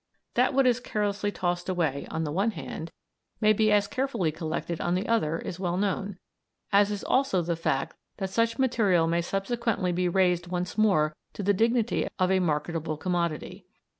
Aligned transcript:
That 0.33 0.55
what 0.55 0.65
is 0.65 0.79
carelessly 0.79 1.31
tossed 1.31 1.69
away 1.69 2.07
on 2.09 2.23
the 2.23 2.31
one 2.31 2.49
hand 2.49 2.91
may 3.39 3.53
be 3.53 3.71
as 3.71 3.85
carefully 3.85 4.31
collected 4.31 4.81
on 4.81 4.95
the 4.95 5.07
other 5.07 5.37
is 5.37 5.59
well 5.59 5.77
known, 5.77 6.17
as 6.73 6.89
is 6.89 7.03
also 7.03 7.43
the 7.43 7.55
fact 7.55 7.95
that 8.17 8.31
such 8.31 8.57
material 8.57 9.05
may 9.05 9.21
subsequently 9.21 9.91
be 9.91 10.09
raised 10.09 10.47
once 10.47 10.75
more 10.75 11.15
to 11.33 11.43
the 11.43 11.53
dignity 11.53 12.07
of 12.17 12.31
a 12.31 12.39
marketable 12.39 12.97
commodity. 12.97 13.67